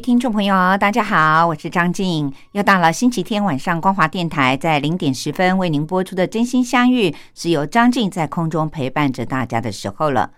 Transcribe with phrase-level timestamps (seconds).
[0.00, 2.32] 听众朋友，大家好，我是张静。
[2.52, 10.30] 又到了星期天晚上，光华电台在零点十分为您播出的《真心相遇》，是由张静在空中陪伴着大家的时候了。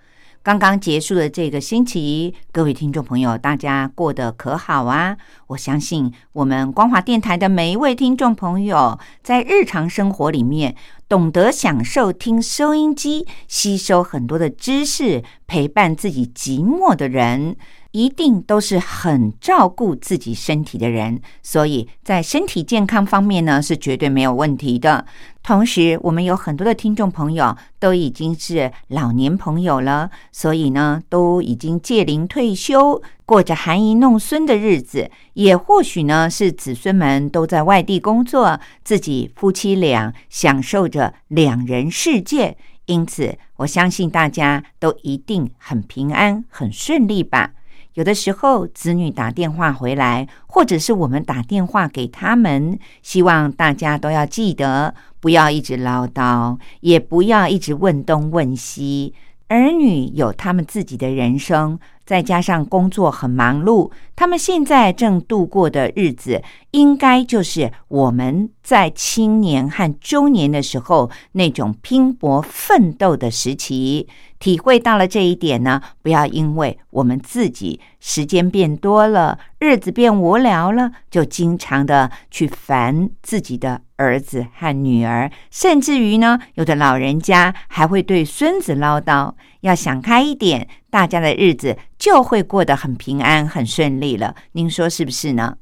[0.42, 5.18] 刚刚结束的这个星期，各位听众朋友，大家过得可好啊？
[5.48, 10.74] 我相信我们光华电台的每一位听众朋友，在日常生活里面
[11.06, 17.56] 懂得享受听收音机，吸收很多的知识，陪伴自己寂寞的人。
[17.92, 25.04] 一定都是很照顾自己身体的人，所以在身体健康方面呢是绝对没有问题的。
[25.42, 35.10] 同时，我们有很多的听众朋友都已经是老年朋友了，所以呢都已经届龄退休，过着含饴弄孙的日子。
[35.32, 42.56] 也或许呢是子孙们都在外地工作，自己夫妻俩享受着两人世界。
[42.86, 47.52] 因此，我相信大家都一定很平安、很顺利吧。
[48.00, 59.12] 有的时候，子女打电话回来，或者是我们打电话给他们，希望大家都要记得，不要一直唠叨，也不要一直问东问西。
[59.48, 61.78] 儿女有他们自己的人生。
[62.10, 74.08] 再加上工作很忙碌，他们现在正度过的日子，应该就是我们在青年和中年的时候那种拼搏奋斗的时期。
[74.40, 89.34] 体会到了这一点呢，不要因为我们自己时间变多了，日子变无聊了，就经常的去烦自己的儿子和女儿，甚至于呢，有的老人家还会对孙子唠叨。
[89.60, 94.34] 要想开一点，大家的日子就会过得很平安、很顺利了。
[94.52, 95.56] 您说是不是呢？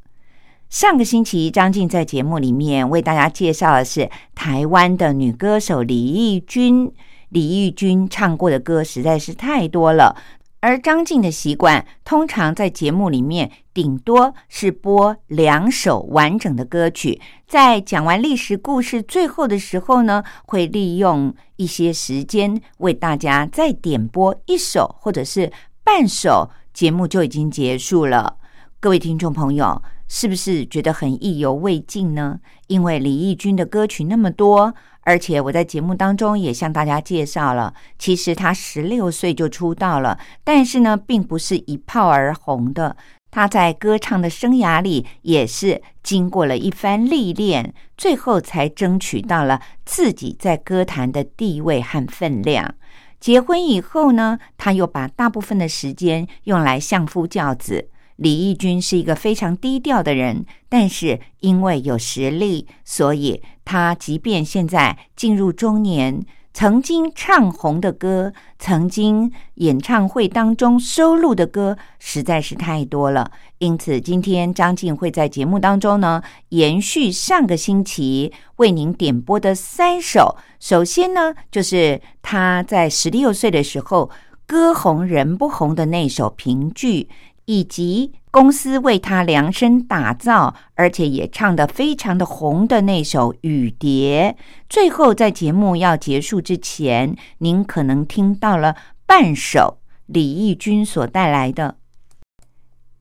[0.69, 6.93] 上个星期，张静在节目里面为大家介绍的是台湾的女歌手李翊君。
[7.31, 10.17] 李翊君唱过的歌实在是太多了，
[10.61, 25.53] 而张静的习惯通常在节目里面顶多是播两首完整的歌曲，在讲完历史故事最后的时候呢，会利用一些时间为大家再点播一首或者是
[25.85, 28.37] 半首，节目就已经结束了。
[28.81, 32.41] 各位听众朋友，是不是觉得很意犹未尽呢？
[32.67, 34.75] 因为李翊君的歌曲那么多。
[35.09, 42.95] 而且我在节目当中也向大家介绍了，其实他十六岁就出道了，但是呢，并不是一炮而红的。
[43.31, 52.75] 他在歌唱的生涯里也是经过了一番历练，最后才争取到了自己在歌坛的地位和分量。
[53.19, 57.89] 结婚以后呢，他又把大部分的时间用来相夫教子。
[58.17, 66.25] 李翊君是一个非常低调的人，但是因为有实力，所以他即便现在进入中年，
[66.55, 73.31] 曾经唱红的歌，曾经演唱会当中收录的歌实在是太多了。
[73.59, 80.39] 因此，今天张静会在节目当中呢，延续上个星期为您点播的三首。
[80.59, 84.09] 首先呢，就是他在十六岁的时候
[84.47, 87.11] 歌红人不红的那首评剧。
[87.51, 94.37] 以及公司为他量身打造，而且也唱得非常的红的那首《雨蝶》。
[94.69, 101.79] 最后在节目要结束之前，您可能听到了半首李翊君所带来的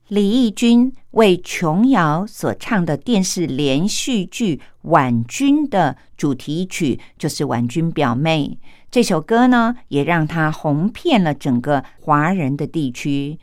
[0.08, 4.56] 李翊君为琼瑶所唱的电视连续剧
[4.90, 8.58] 《婉君》的主题曲，就是《婉君表妹》
[8.90, 13.38] 这首歌呢，也让他红遍了整个华人的地区。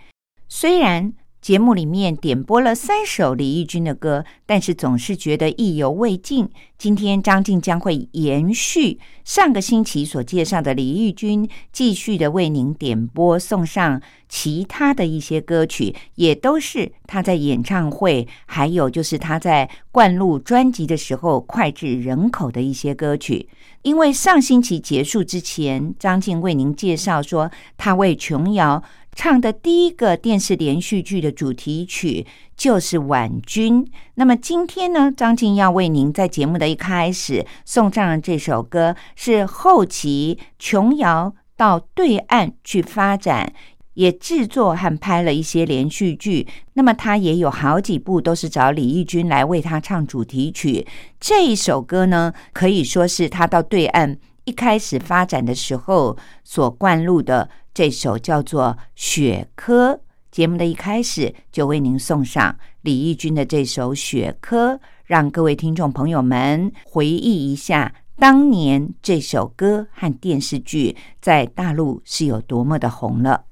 [0.49, 1.13] 虽然
[1.45, 6.49] 节目里面点播了三首李翊君的歌，但是总是觉得意犹未尽。
[6.75, 23.47] 今天张静将会延续上个星期所介绍的李翊君，继续的为您点播送上其他的一些歌曲，也都是他在演唱会，还有就是他在灌录专辑的时候脍炙人口的一些歌曲。
[23.83, 28.81] 因为上星期结束之前，张静为您介绍说他为琼瑶。
[29.15, 33.85] 唱的第一个电视连续剧的主题曲就是《婉君》。
[34.15, 43.53] 那么今天呢，张静要为您在节目的一开始送上这首歌，是后期琼瑶到对岸去发展，
[43.93, 46.45] 也制作和拍了一些连续剧。
[46.73, 50.85] 那么他也有好几部都是找李翊君来为他唱主题曲。
[51.21, 57.49] 这一首歌呢，可以说是他到对岸一开始发展的时候所灌录的。
[57.75, 59.95] 这首叫做《雪珂》，
[60.31, 73.44] 节目的一开始就为您送上李翊君的这首《雪珂》，让各位听众朋友们回忆一下当年这首歌和电视剧在大陆是有多么的红了。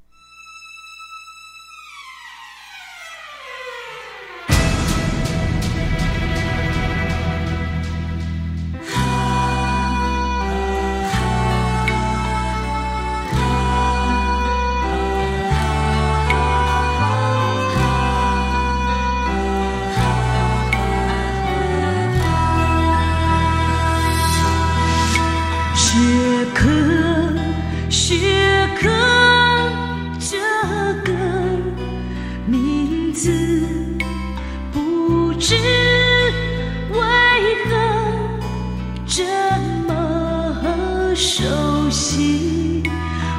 [41.35, 42.83] 熟悉，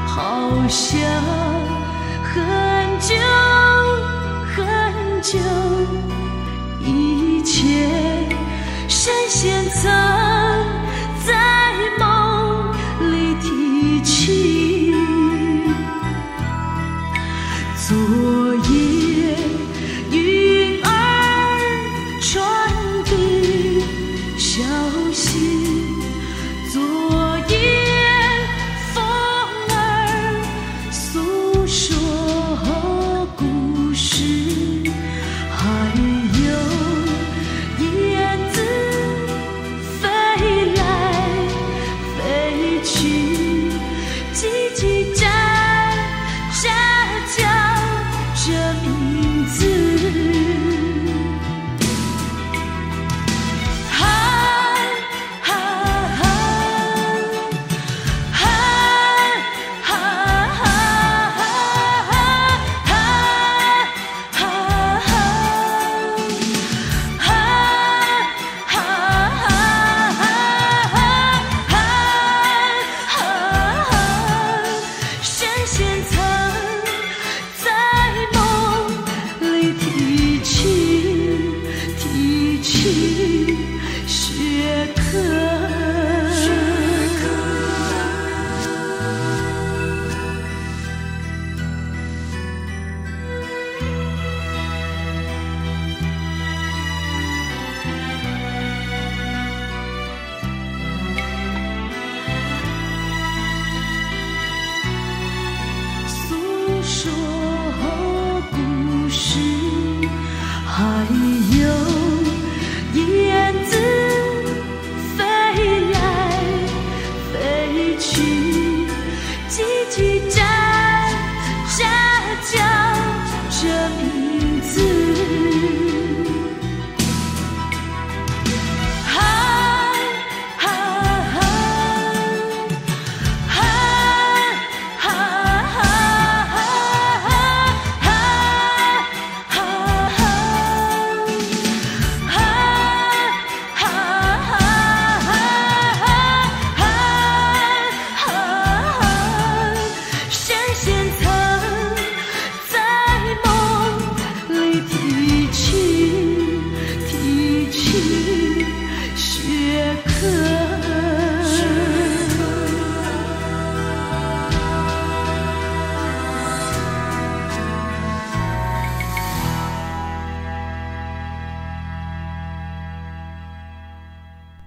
[0.04, 0.98] 好像
[2.24, 3.14] 很久
[4.56, 5.38] 很久
[6.80, 7.88] 以前，
[8.88, 10.23] 深陷在。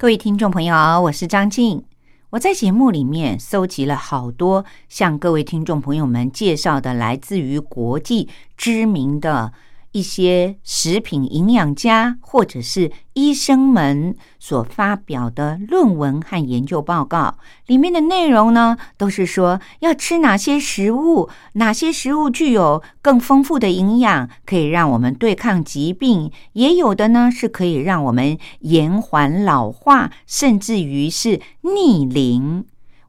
[0.08, 1.84] 各位听众朋友，我是张静。
[2.30, 9.52] 我在节目里面搜集了好多向各位听众朋友们介绍的来自于国际知名的。
[9.98, 32.64] 一些食品营养家或者是医生们所发表的论文和研究报告里面的内容呢，都是说要吃哪些食物，哪些食物具有更丰富的营养，可以让我们对抗疾病；也有的呢，是可以让我们延缓老化，甚至于是逆龄。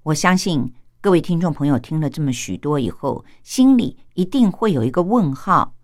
[0.05, 3.99] 我相信各位听众朋友听了这么许多以后，心里。
[4.15, 5.75] 一定会有一个问号：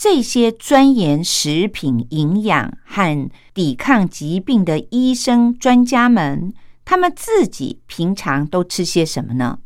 [0.00, 9.58] 这些钻研食品营养和抵抗疾病的医生专家们，他们自己平常都吃些什么呢？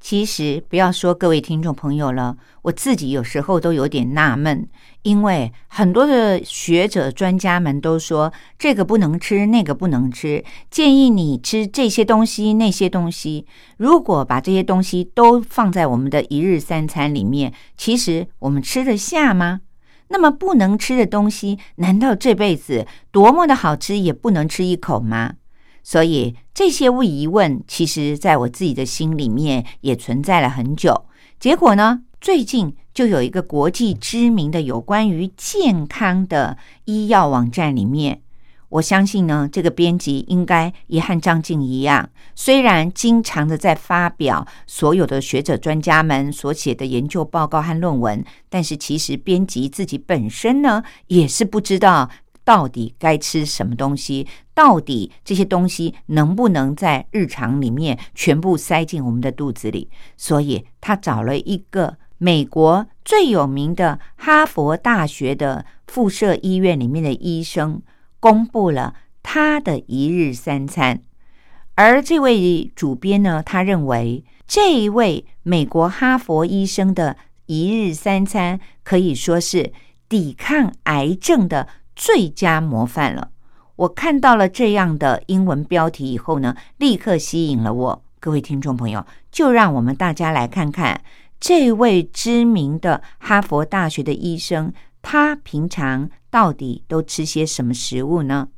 [0.00, 4.66] 其实不要说各位听众朋友了，我自己有时候都有点纳闷，
[5.02, 13.44] 因为很多的学者专家们都说这个不能吃，那个不能吃，建议你吃这些东西那些东西。
[13.76, 19.60] 如果把这些东西都放在我们的一日三餐里面，其实我们吃得下吗？
[20.08, 25.34] 那么不能吃的东西，难道这辈子多么的好吃也不能吃一口吗？
[25.82, 31.06] 所以这些疑问，其实在我自己的心里面也存在了很久。
[31.38, 38.22] 结果呢，最近就有一个国际知名的有关于健康的医药网站里面，
[38.76, 52.10] 我相信呢，这个编辑应该也和张静一样，虽然经常的在发表所有的学者专家们所写的研究报告和论文，但是其实编辑自己本身呢，也是不知道。
[52.44, 54.24] 到底该吃什么东西？
[54.54, 59.90] 到底这些东西能不能在日常里面全部塞进我们的肚子里？
[60.16, 67.82] 所以他找了一个美国最有名的哈佛大学的附设医院里面的医生，
[68.26, 71.00] 公布了他的一日三餐。
[71.76, 77.16] 而这位主编呢，他认为这一位美国哈佛医生的
[77.46, 79.72] 一日三餐可以说是
[80.08, 81.68] 抵抗癌症的。
[81.98, 83.30] 最佳模范了！
[83.76, 88.04] 我看到了这样的英文标题以后呢，立刻吸引了我。
[88.20, 91.00] 各位听众朋友，就让我们大家来看看
[91.40, 94.70] 这位知名的哈佛大学的医生，
[95.08, 98.48] 他平常到底都吃些什么食物呢？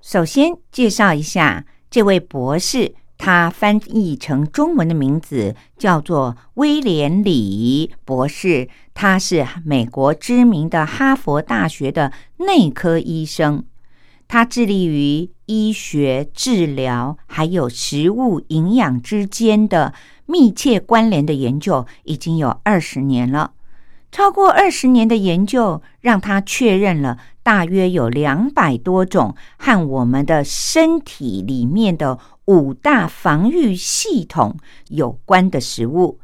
[0.00, 2.94] 首先介绍一下这位博士。
[3.16, 13.64] 他翻译成中文的名字叫做威廉李博士，他是美国知名的哈佛大学的内科医生。
[14.28, 19.92] 他致力于医学治疗还有食物营养之间的
[20.26, 23.54] 密切关联的研究，已经有二十年了。
[24.10, 34.56] 超过二十年的研究，让他确认了大约有两百多种和我们的身体里面的五大防御系统
[34.88, 36.18] 有关的食物。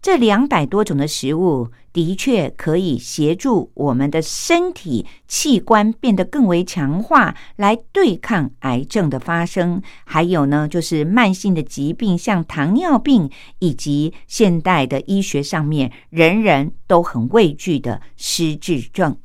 [0.00, 9.82] 这两百多种的食物的确可以协助我们的身体器官变得更为强化，来对抗癌症的发生。
[10.04, 13.28] 还有呢，就是慢性的疾病，像糖尿病，
[13.58, 19.18] 以及现代的医学上面人人都很畏惧的失智症。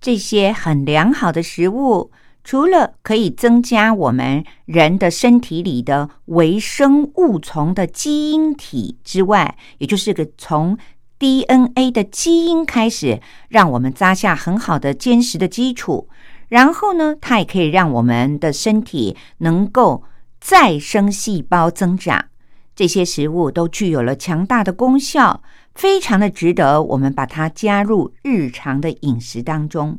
[0.00, 2.10] 这些很良好的食物。
[2.48, 10.78] 除了可以增加我们人的身体里的微生物丛的基因体之外，也就是个从
[11.18, 16.08] DNA 的基因开始，让我们扎下很好的坚实的基础。
[16.48, 20.04] 然后呢，它也可以让我们的身体能够
[20.40, 22.28] 再生细胞增长。
[22.74, 25.42] 这些食物都具有了强大的功效，
[25.74, 29.98] 非常的值得我们把它加入日常的饮食当中。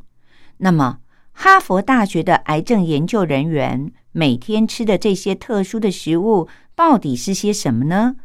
[0.58, 0.98] 那么。
[1.42, 8.18] 哈佛大学的癌症研究人员每天吃的这些特殊的食物到底是些什么呢？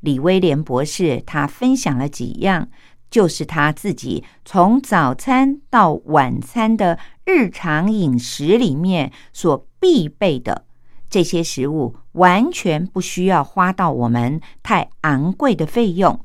[0.00, 2.70] 李威廉博士他分享了几样，
[3.10, 10.64] 就是他自己从早餐到晚餐的日常饮食里面所必备的
[11.10, 16.18] 这些食物，完全不需要花到我们太昂贵的费用。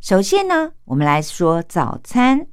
[0.00, 2.48] 首先呢，我们来说早餐。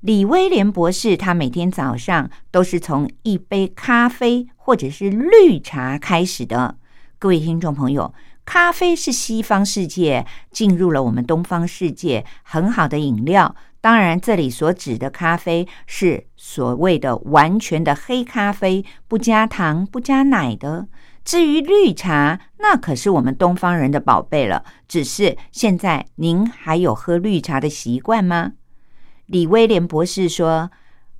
[0.00, 6.76] 李威廉博士，他每天早上都是从一杯咖啡或者是绿茶开始的。
[7.18, 8.14] 各位听众朋友，
[8.44, 13.56] 咖啡是西方世界进入了我们东方世界很好的饮料。
[13.80, 20.86] 当然，这里所指的咖啡是所谓的完全的黑咖啡，不加糖、不加奶的。
[21.24, 24.64] 至于绿茶，那可是我们东方人的宝贝了。
[24.86, 28.52] 只是现在您还有喝绿茶的习惯吗？
[29.28, 30.70] 李威廉博士说：“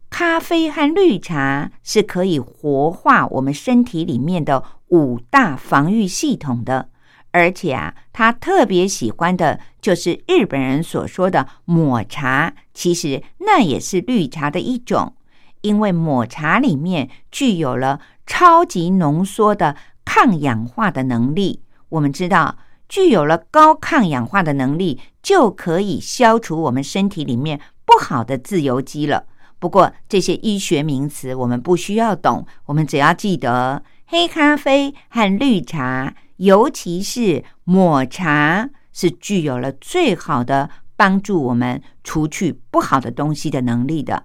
[0.09, 6.89] 咖啡和绿茶是可以活化我们身体里面的五大防御系统的，
[7.33, 12.55] 而且啊，他特别喜欢的就是日本人所说的抹茶。
[12.73, 15.15] 其实那也是绿茶的一种，
[15.61, 21.63] 因为抹茶里面具有了超级浓缩的抗氧化的能力。
[21.91, 22.57] 我们知道，
[22.89, 29.25] 具有了高抗氧化的能力，就可以消除我们身体里面。”不好的自由基了。
[29.59, 44.25] 不过这些医学名词我们不需要懂，我们只要记得黑咖啡和绿茶，尤其是抹茶，是具有了最好的帮助我们除去不好的东西的能力的。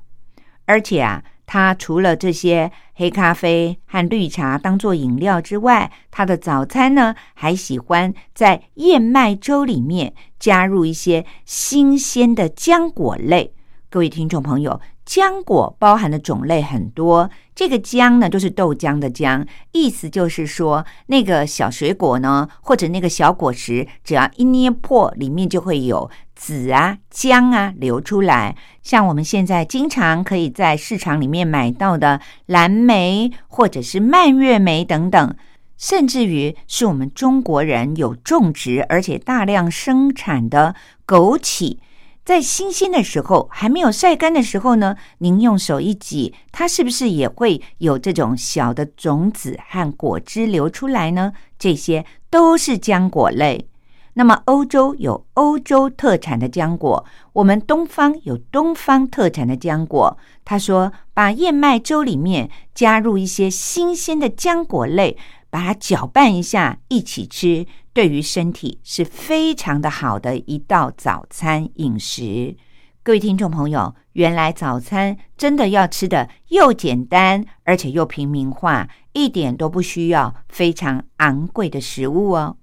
[0.65, 10.13] 而且啊，他除了这些黑咖啡和绿茶当做饮料之外，他的早餐呢还喜欢在燕麦粥里面
[10.43, 13.53] 加入一些新鲜的浆果类。
[13.89, 14.81] 各位听众朋友。
[15.05, 28.55] 浆果包含的种类很多，这个浆呢就是豆浆的浆，意思就是说那个小水果呢，或者那个小果实，只要一捏破，里面就会有籽啊、浆啊流出来。
[28.81, 35.35] 像我们现在经常可以在市场里面买到的蓝莓，或者是蔓越莓等等，
[35.83, 40.75] 甚至于是我们中国人有种植而且大量生产的
[41.05, 41.77] 枸杞。
[42.23, 51.33] 在新鲜的时候，还没有晒干的时候呢，您用手一挤，它是不是也会有这种小的种子和果汁流出来呢？
[51.59, 53.67] 这些都是浆果类。
[54.13, 60.17] 那么欧洲有欧洲特产的浆果，我们东方有东方特产的浆果。
[60.45, 65.17] 他说，把燕麦粥里面加入一些新鲜的浆果类，
[65.53, 67.67] 把它搅拌一下，一起吃。
[67.93, 72.57] 对于身体是非常的好的一道早餐饮食。
[73.03, 82.57] 各位听众朋友，原来早餐真的要吃的又简单，而且又平民化，一点都不需要非常昂贵的食物哦。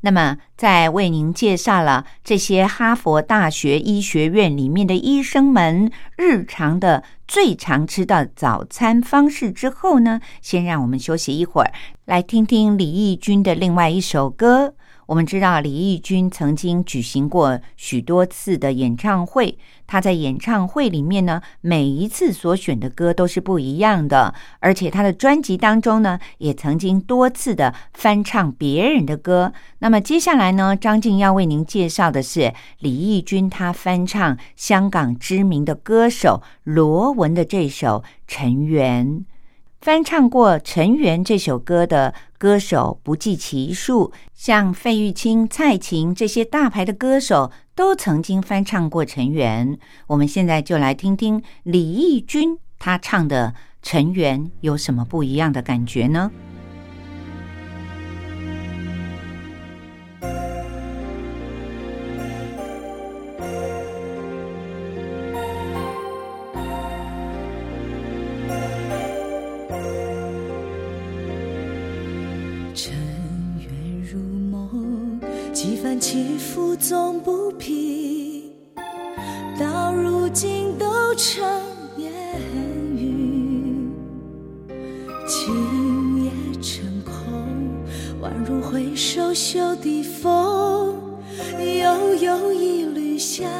[0.00, 11.72] 那么，在为您介绍了这些哈佛大学医学院里面的医生们日常的最常吃的早餐方式之后呢，先让我们休息一会儿，
[12.04, 14.74] 来听听李翊君的另外一首歌。
[15.08, 29.54] 我们知道李翊君曾经举行过许多次的演唱会，他在演唱会里面呢，每一次所选的歌都是不一样的，而且他的专辑当中呢，也曾经多次的翻唱别人的歌。
[29.78, 39.06] 那么接下来呢，张静要为您介绍的是李翊君他翻唱香港知名的歌手罗文的这首《尘缘》。
[39.80, 49.76] 翻唱过《尘缘》这首歌的歌手不计其数，像费玉清、蔡琴这些大牌的歌手都曾经翻唱过《尘缘》。
[50.08, 56.32] 我们现在就来听听李翊君他唱的《尘缘》有什么不一样的感觉呢？
[72.80, 72.94] 尘
[73.58, 73.68] 缘
[74.08, 75.20] 如梦，
[75.52, 78.52] 几番起伏总不平，
[79.58, 81.42] 到如今都成
[81.96, 82.12] 烟
[82.96, 83.90] 云，
[85.26, 86.30] 情也
[86.62, 87.42] 成空，
[88.22, 90.94] 宛如挥手袖底风，
[91.58, 93.50] 悠悠一缕香，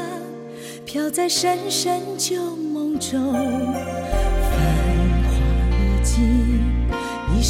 [0.85, 3.35] 飘在深深旧梦中。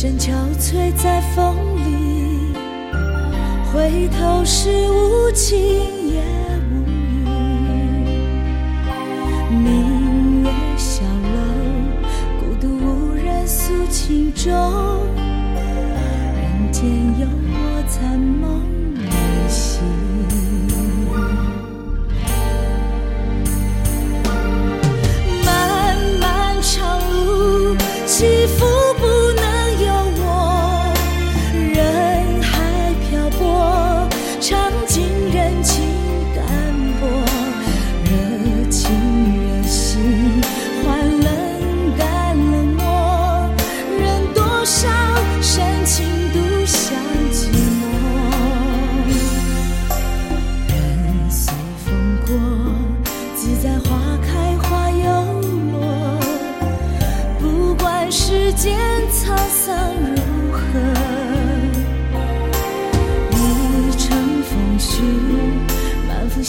[0.00, 0.30] 身憔
[0.60, 2.54] 悴在风里。
[3.72, 6.22] 回头是无情也
[6.70, 7.26] 无语，
[9.50, 11.38] 明月小楼，
[12.38, 14.52] 孤独无人诉情衷，
[15.16, 16.84] 人间
[17.18, 18.62] 有我残梦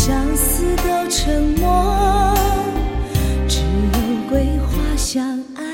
[0.09, 2.35] 相思都沉默
[3.47, 5.68] 只有桂花香暗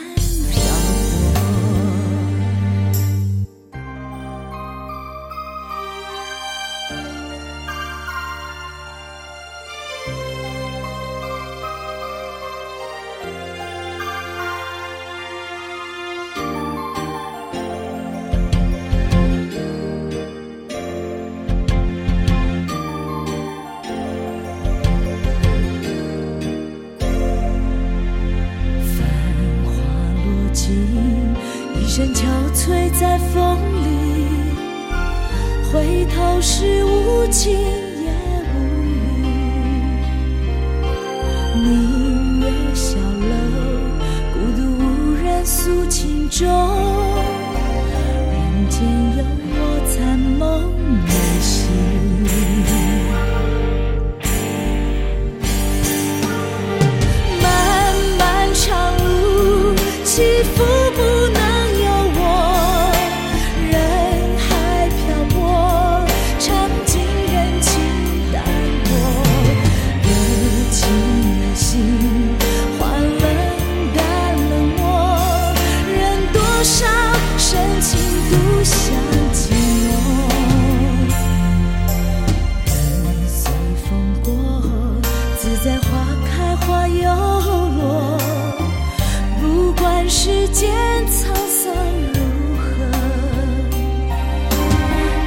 [89.78, 90.72] 管世间
[91.08, 91.74] 沧桑
[92.14, 92.20] 如
[92.58, 92.64] 何，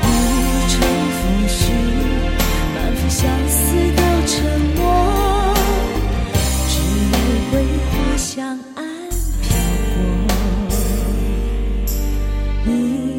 [0.02, 0.06] 一
[0.68, 0.76] 程
[1.14, 1.60] 风絮，
[2.74, 3.56] 满腹相思
[3.96, 4.36] 都沉
[4.76, 4.80] 默，
[6.68, 6.72] 只
[7.12, 7.16] 有
[7.50, 7.52] 桂
[7.90, 8.84] 花香岸
[9.42, 9.48] 飘
[9.94, 10.36] 过。
[12.66, 12.72] 一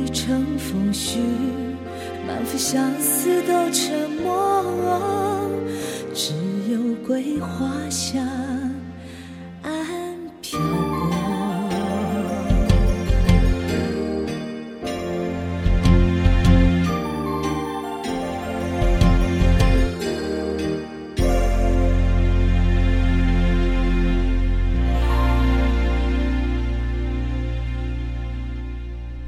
[0.09, 0.17] 程
[0.57, 1.17] 风絮，
[2.27, 4.27] 满腹相思都沉默，
[6.13, 6.33] 只
[6.71, 8.25] 有桂花香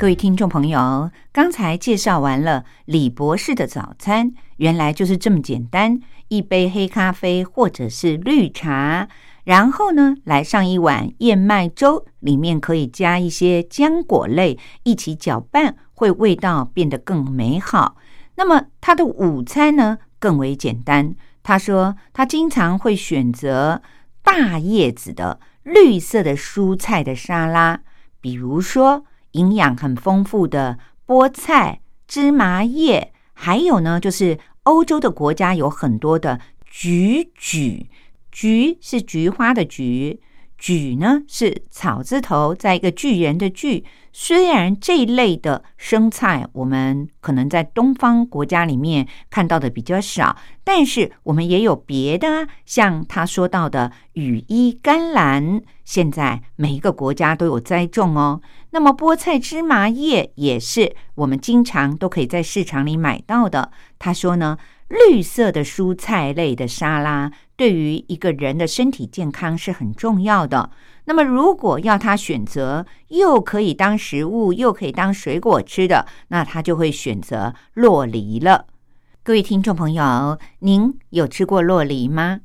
[0.01, 9.07] 各位听众朋友，刚才介绍完了李博士的早餐，原来就是这么简单：一杯黑咖啡或者是绿茶，
[9.43, 17.95] 然后呢来上一碗燕麦粥，里面可以加一些浆果类，一起搅拌，会味道变得更美好。
[18.37, 23.83] 那么他的午餐呢更为简单，他说他经常会选择
[24.23, 27.81] 大叶子的绿色的蔬菜的沙拉，
[28.19, 29.05] 比如说。
[29.33, 37.87] 营养很丰富的菠菜、芝麻叶，还有呢，就是欧洲的国家有很多的菊苣，
[38.31, 40.21] 菊是菊花的菊，
[40.61, 43.83] 苣呢是草字头在一个巨人的巨。
[44.13, 58.41] 虽然这一类的生菜，我们可能在东方国家里面看到的比较少，但是我们也有别的啊，像他说到的羽衣甘蓝，现在每一个国家都有栽种哦。
[58.71, 63.71] 那么菠菜、芝麻叶也是我们经常都可以在市场里买到的。
[63.97, 64.57] 他说呢，
[64.91, 70.69] 绿色的蔬菜类的沙拉对于一个人的身体健康是很重要的。
[71.05, 78.67] 那么，如果要他选择又可以当食物又可以当水果吃的，那他就会选择洛梨了。
[79.23, 82.41] 各位听众朋友，您有吃过洛梨吗？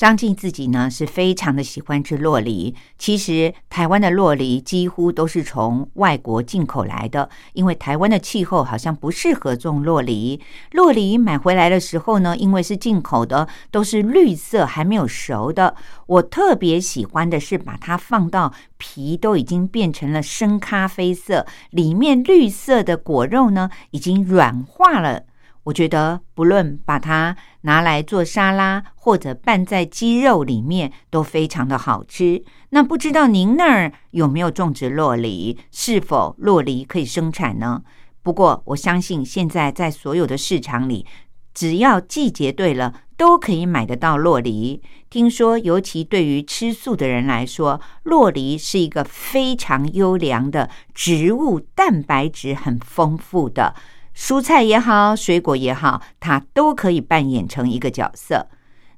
[0.00, 2.74] 张静自己呢是非常的喜欢吃洛梨。
[2.96, 10.40] 其实台湾的洛梨几乎都是从外国进口来的，因为台湾的气候好像不适合种洛梨。
[10.72, 15.76] 洛梨买回来的时候呢，因为是进口的，都是绿色还没有熟的。
[16.06, 25.24] 我特别喜欢的是把它放到皮都已经变成了深咖啡色，里面绿色的果肉呢已经软化了。
[25.70, 32.42] 我觉得，不论把它拿来做沙拉，或者拌在鸡肉里面，都非常的好吃。
[32.70, 35.56] 那不知道您那儿有没有种植洛梨？
[35.70, 37.82] 是否洛梨可以生产呢？
[38.20, 41.06] 不过我相信，现在在所有的市场里，
[41.54, 44.82] 只要季节对了，都可以买得到洛梨。
[45.08, 53.76] 听说，尤其对于吃素的人来说，洛梨是一个非常优良的植物，蛋白质很丰富的。
[54.20, 58.48] 蔬菜也好，水果也好，它都可以扮演成一个角色。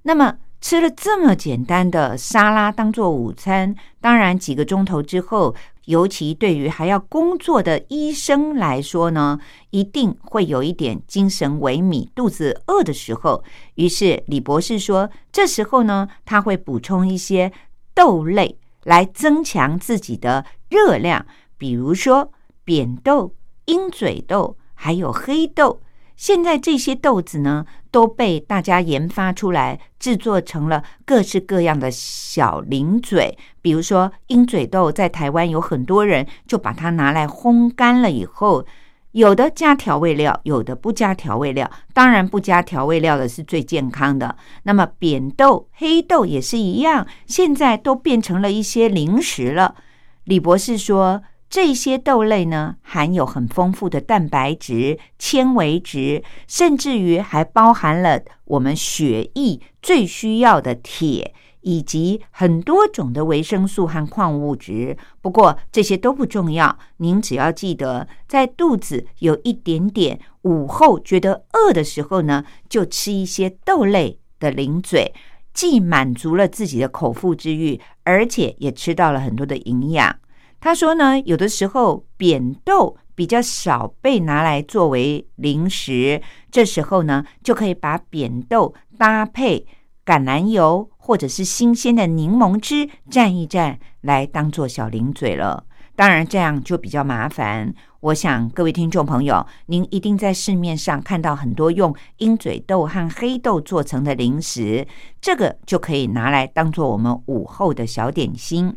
[0.03, 5.55] 那么吃了这么简单的沙拉当做午餐，当然几个钟头之后，
[5.85, 9.39] 尤其对于还要工作的医生来说呢，
[9.71, 13.45] 一定会有一点精神萎靡、肚子饿的时候。
[13.77, 17.53] 于是李博士说，这时候呢，他会补充一些
[17.95, 21.25] 豆类来增强自己的热量，
[21.57, 22.33] 比如说
[22.65, 23.33] 扁豆、
[23.67, 24.57] 鹰嘴豆。
[24.85, 25.81] 还有黑豆，
[26.17, 33.39] 现在这些豆子呢都被大家研发出来，制作成了各式各样的小零嘴。
[33.61, 38.67] 比如说鹰嘴豆，在台湾有很多人就把它拿来烘干了以后，
[39.13, 41.71] 有的加调味料，有的不加调味料。
[41.95, 44.35] 当然，不加调味料的是最健康的。
[44.65, 49.77] 那么扁豆、黑豆也是一样，现在都变成了一些零食了。
[50.25, 51.23] 李博士说。
[51.53, 64.97] 这些豆类呢，含有很丰富的蛋白质、纤维质，甚至于还包含了我们血液最需要的铁，以及很多种的维生素和矿物质。
[65.21, 75.13] 不过这些都不重要，您只要记得，在肚子有一点点午后觉得饿的时候呢，就吃一些豆类的零嘴，
[75.53, 80.17] 既满足了自己的口腹之欲，而且也吃到了很多的营养。
[80.65, 86.23] 他说呢，有的时候扁豆比较少被拿来作为零食，
[86.53, 89.67] 这时候呢，就可以把扁豆搭配
[90.07, 95.65] 橄榄油或者是新鲜的柠檬汁蘸一蘸，来当做小零嘴了。
[95.97, 97.75] 当然，这样就比较麻烦。
[97.99, 104.87] 我想各位听众朋友，您一定在市面上看到很多用鹰嘴豆和黑豆做成的零食，
[105.21, 108.73] 这个就可以拿来当做我们午后的小点心。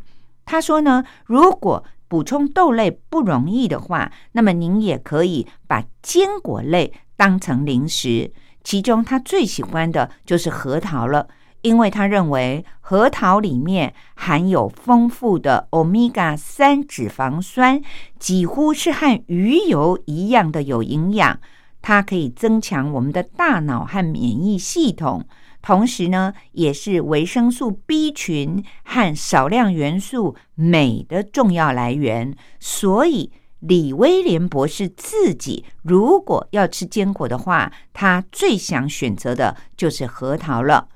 [0.45, 8.31] 他说呢，如果补充豆类不容易的话，那么您也可以把坚果类当成零食。
[8.63, 11.27] 其中他最喜欢的就是核桃了，
[11.61, 17.81] 因为他认为核桃里面含有丰富的欧米伽三脂肪酸，
[18.19, 21.39] 几乎是和鱼油一样的有营养。
[21.81, 25.23] 它可以增强我们的大脑和免疫系统。
[25.65, 32.35] 同时呢，也是维生素 B 群和少量元素镁的重要来源。
[32.59, 40.87] 所以，李威廉博士自己如果要吃坚果的话，他最想选择的就是核桃了。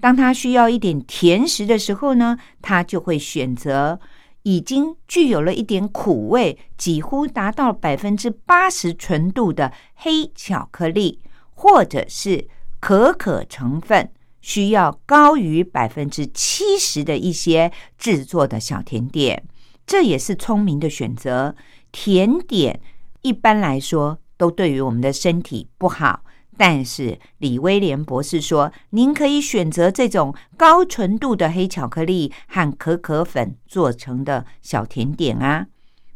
[0.00, 4.00] 当他需要一点甜食的时候呢，他就会选择
[4.42, 11.20] 已经具有了一点苦味、几乎达到百分之八十纯度的黑巧克力，
[11.54, 12.48] 或者是
[12.80, 14.10] 可可成分。
[14.46, 19.42] 需要高于百分之七十的一些制作的小甜点，
[19.84, 21.56] 这也是聪明的选择。
[21.90, 22.80] 甜点
[23.22, 26.22] 一般来说都对于我们的身体不好，
[26.56, 35.66] 但是李威廉博士说，您可以选择这种高纯度的黑巧克力和可可粉做成的小甜点啊。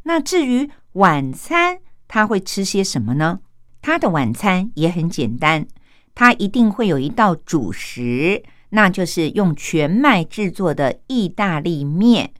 [0.05, 3.41] 那至于晚餐，他会吃些什么呢？
[3.83, 5.67] 他的晚餐也很简单。
[6.15, 12.33] 它一定会有一道主食，那就是用全麦制作的意大利面。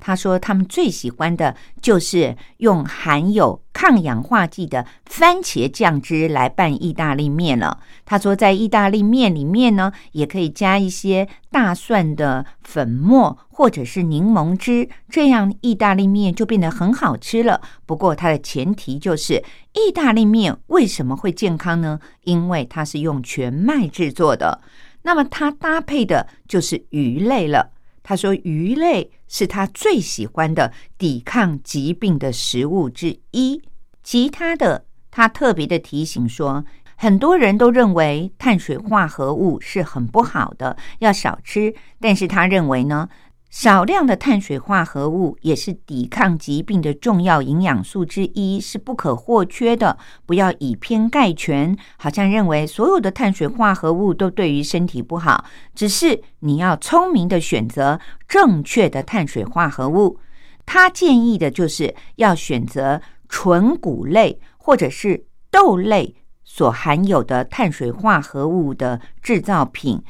[0.00, 7.80] 他说他们最喜欢的就是用含有抗氧化剂的番茄酱汁来拌意大利面了。
[8.04, 17.60] 他说在意大利面里面呢，也可以加一些大蒜的粉末或者是柠檬汁，这样意大利面就变得很好吃了。
[17.84, 21.98] 不过它的前提就是意大利面为什么会健康呢？
[22.24, 24.60] 因为它是用全麦制作的。
[25.02, 27.72] 那么它搭配的就是鱼类了。
[28.02, 33.62] 他说：“鱼类是他最喜欢的抵抗疾病的食物之一。
[34.02, 36.64] 其他的，他特别的提醒说，
[36.96, 41.74] 很多人都认为碳水化合物是很不好的，要少吃。
[42.00, 43.08] 但是他认为呢。”
[43.50, 49.96] 少量的碳水化合物也是抵抗疾病的重要营养素之一，是不可或缺的。
[50.26, 55.46] 不要以偏概全，好像认为所有的碳水化合物都对于身体不好。
[55.74, 60.18] 只是你要聪明的选择正确的碳水化合物。
[60.66, 70.02] 他建议的就是要选择纯谷类或者是豆类所含有的碳水化合物的制造品。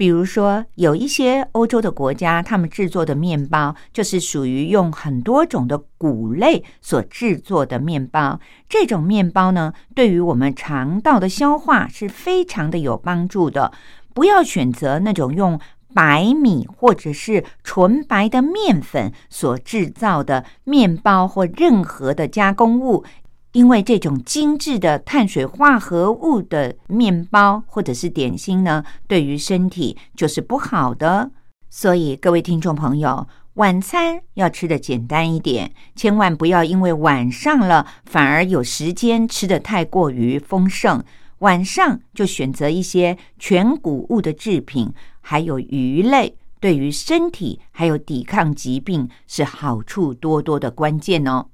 [0.00, 8.40] 比如说，有一些欧洲的国家，他们制作的面包就是属于用很多种的谷类所制作的面包。
[8.66, 13.72] 这种面包呢，对于我们肠道的消化是非常的有帮助的。
[14.14, 15.60] 不要选择那种用
[15.92, 23.04] 白米或者是纯白的面粉所制造的面包或任何的加工物。
[23.52, 31.32] 因为这种精致的碳水化合物的面包或者是点心呢，对于身体就是不好的。
[31.68, 41.02] 所以各位听众朋友，晚餐要吃的简单一点，千万不要因为晚上了反而有时间吃的太过于丰盛。
[41.38, 51.46] 晚上就选择一些全谷物的制品，还有鱼类，对于身体还有抵抗疾病是好处多多的关键哦。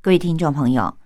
[0.00, 0.96] 各位听众朋友。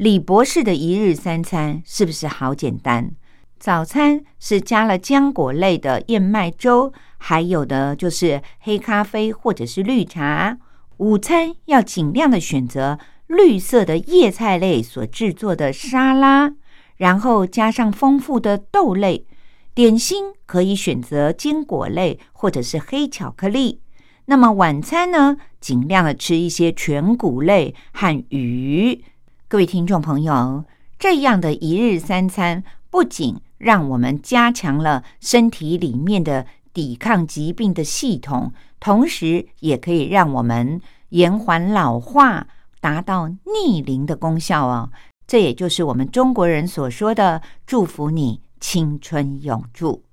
[0.00, 3.10] 李博士的一日三餐是不是好简单？
[3.58, 10.56] 早餐是加了浆果类的燕麦粥，还有的就是黑咖啡或者是绿茶。
[10.96, 16.54] 午餐要尽量的选择绿色的叶菜类所制作的沙拉，
[16.96, 19.26] 然后加上丰富的豆类。
[19.74, 23.82] 点心可以选择坚果类或者是黑巧克力。
[24.24, 29.04] 那么晚餐呢，尽量的吃一些全谷类和鱼。
[29.50, 30.64] 各位听众朋友，
[30.96, 42.46] 这样的一日三餐不仅让我们加强了身体里面的抵抗疾病的系统，同时也可以让我们延缓老化，
[42.80, 44.88] 达到逆龄的功效哦。
[45.26, 50.04] 这也就是我们中国人所说的“祝福你青春永驻”。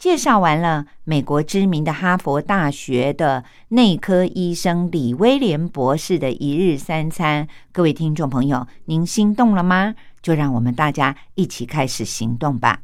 [0.00, 9.94] 介绍完了美国知名的哈佛大学的内科医生李威廉博士的一日三餐，各位听众朋友，您心动了吗？
[10.22, 12.80] 就让我们大家一起开始行动吧。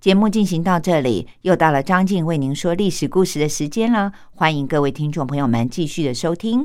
[0.00, 4.12] 节目进行到这里，又到了张静为您说历史故事的时间了。
[4.32, 6.64] 欢迎各位听众朋友们继续的收听。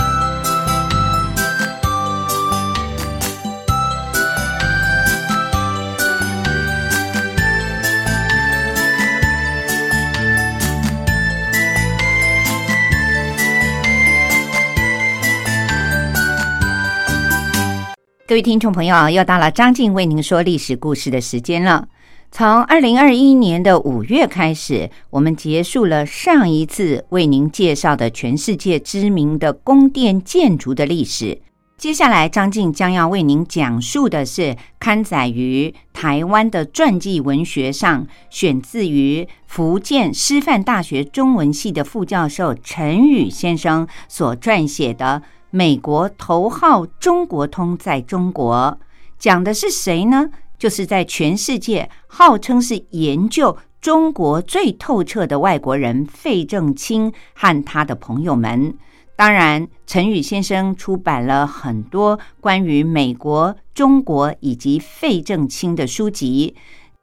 [18.31, 21.89] 各位听众朋友，又到了张静为您说历史故事的时间了。
[22.31, 31.41] 从二零二一年的五月开始，我们结束了上一次为您介绍的全世界知名的宫殿建筑的历史。
[31.77, 45.21] 接下来，张静将要为您讲述的是刊载于台湾的传记文学上，选自于福建师范大学中文系的副教授陈宇先生所撰写的。
[45.51, 48.79] 美国头号中国通在中国
[49.19, 50.29] 讲的是谁呢？
[50.57, 58.73] 就是在全世界号称是研究中国最透彻的外国人费正清和他的朋友们。
[59.17, 66.55] 当然，陈宇先生出版了很多关于美国、中国以及费正清的书籍，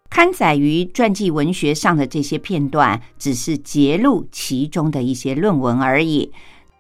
[0.08, 6.32] 刊载于传记文学上的这些片段，只是揭露其中的一些论文而已。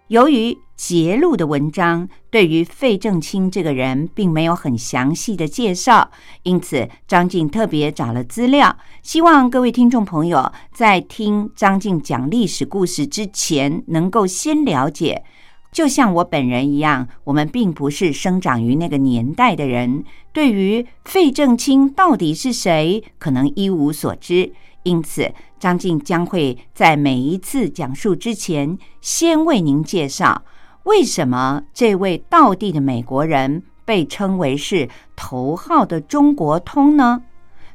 [0.08, 6.08] 由于揭露的文章对于费正清这个人并没有很详细的介绍，
[6.44, 15.24] 因此张静特别找了资料，希望各位听众朋友在听张静讲历史故事之前，能够先了解。
[15.72, 24.52] 就像我本人一样，我们并不是生长于那个年代的人，对于费正清到底是谁，可能一无所知。
[24.84, 30.44] 因此，张静将会在每一次讲述之前，先为您介绍。
[30.84, 37.22] 为什么这位道地的美国人被称为是头号的中国通呢？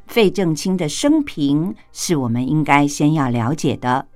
[0.07, 4.07] 费正清的生平是我们应该先要了解的。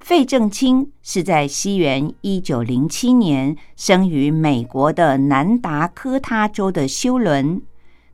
[0.00, 7.60] 费正清是在西元一九零七年生于美国的南达科他州的休伦，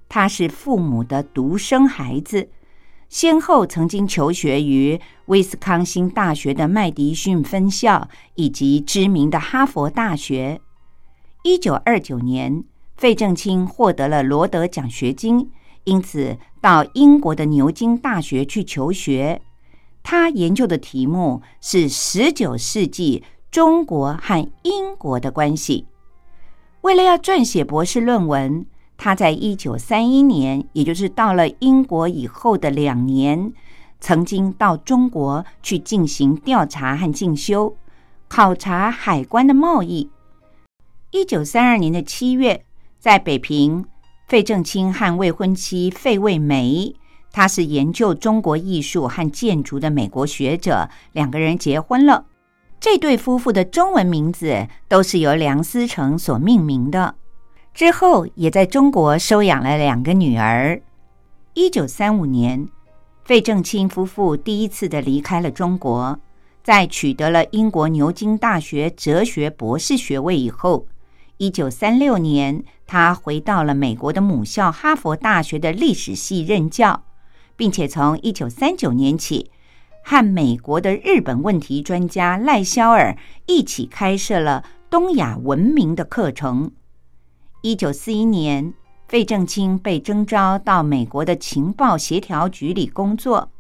[0.09, 2.49] 他是父母的独生孩子。
[3.15, 10.61] 先后曾经求学于威斯康星大学的麦迪逊分校以及知名的哈佛大学。
[11.45, 12.65] 一九二九年，
[12.97, 15.53] 费正清获得了罗德奖学金，
[15.85, 19.41] 因此到英国的牛津大学去求学。
[20.03, 25.87] 他研究的题目是十九世纪中国和英国的关系。
[26.81, 28.67] 为了要撰写博士论文。
[28.97, 33.53] 他在一九三一年，也就是到了英国以后的两年，
[34.01, 37.77] 曾经到中国去进行调查和进修，
[38.29, 40.11] 考察海关的贸易。
[41.11, 42.65] 一九三二年的七月，
[42.99, 43.85] 在北平，
[44.27, 46.95] 费正清和未婚妻费慰梅，
[47.31, 52.27] 他是研究中国艺术和建筑的美国学者，两个人结婚了。
[52.81, 57.15] 这对夫妇的中文名字都是由梁思成所命名的。
[57.75, 60.81] 之后，也在中国收养了两个女儿。
[61.55, 62.69] 一九三五年，
[63.25, 66.17] 费正清夫妇第一次的离开了中国，
[66.63, 70.87] 在取得了英国牛津大学哲学博士学位以后，
[71.39, 77.03] 一九三六年，他回到了美国的母校哈佛大学的历史系任教，
[77.57, 79.51] 并且从一九三九年起，
[80.05, 86.71] 和美国的日本问题专家赖肖尔一起开设了东亚文明的课程。
[87.65, 88.75] 一九四一年，
[89.09, 93.51] 费正清被征召到美国的情报协调局里工作。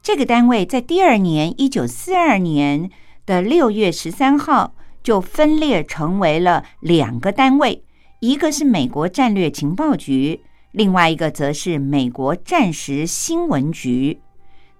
[0.00, 2.88] 这个单位在第二年，一九四二年
[3.26, 4.72] 的六月十三号
[5.02, 7.82] 就分裂成为了两个单位，
[8.20, 14.20] 一个是美国战略情报局，另外一个则是美国战时新闻局，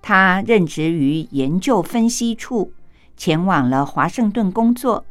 [0.01, 2.73] 他任职于研究分析处，
[3.17, 5.05] 前往了华盛顿工作。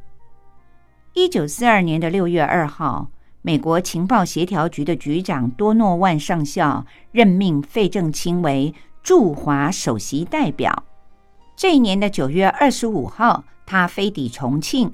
[1.13, 3.09] 一九四二年的六月二号，
[3.41, 10.85] 美国情报协调局的局长多诺万上校任命费正清为驻华首席代表。
[11.55, 14.93] 这一年的九月二十五号，他飞抵重庆，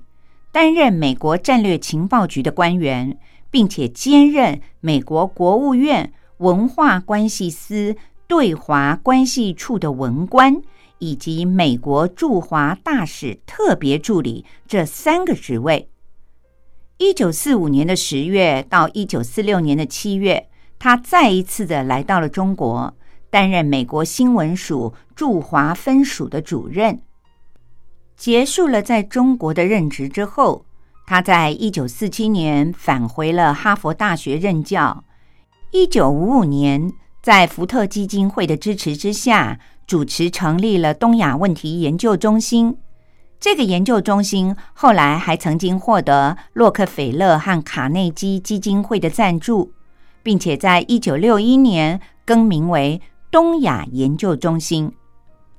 [0.51, 3.17] 担任美国战略情报局的官员。
[3.51, 7.95] 并且兼任美国国务院文化关系司
[8.27, 10.61] 对华关系处的文官，
[10.99, 15.87] 以及美国驻华大使特别助理这三个职位。
[16.97, 20.47] 一九四五年的十月到一九四六年的七月，
[20.79, 22.93] 他再一次的来到了中国，
[23.29, 27.01] 担任美国新闻署驻华分署的主任。
[28.15, 30.65] 结束了在中国的任职之后。
[31.07, 35.03] 他在一九四七年返回了哈佛大学任教。
[35.69, 36.91] 一九五五年，
[37.21, 42.77] 在福特基金会的支持之下，主持成立了东亚问题研究中心。
[43.45, 49.71] 这个研究中心后来还曾经获得洛克菲勒和卡内基基金会的赞助，
[50.23, 54.91] 并且在一九六一年更名为东亚研究中心。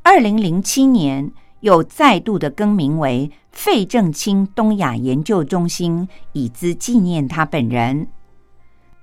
[0.03, 1.31] 二零零七年。
[1.61, 8.09] 又再度的更名为费正清东亚研究中心，以资纪念他本人。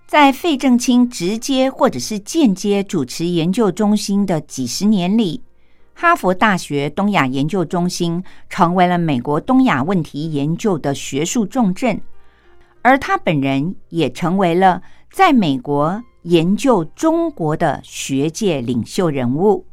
[0.07, 5.41] 在费正清直接或者是间接主持研究中心的几十年里，
[5.93, 12.01] 哈佛大学东亚研究中心成为了美国东亚问题研究的学术重镇，
[12.81, 14.81] 而他本人也成为了
[15.11, 19.65] 在美国研究中国的学界领袖人物。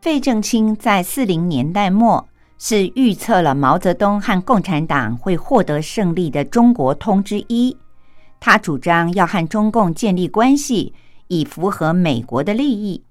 [0.00, 7.76] 费正清在四零年代末是预测了毛泽东和共产党会获得胜利的中国通之一。
[8.38, 10.94] 他主张要和中共建立关系，
[11.28, 13.04] 以符合美国的利益。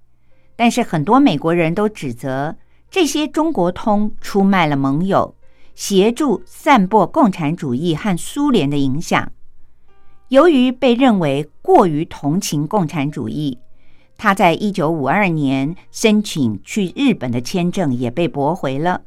[0.60, 2.58] 但是很多美国人都指责
[2.92, 5.34] 这些中国通出卖了盟友，
[5.74, 9.32] 协助散播共产主义和苏联的影响。
[10.28, 13.60] 由于被认为过于同情共产主义。
[14.18, 19.04] 他在一九五二年申请去日本的签证也被驳回了，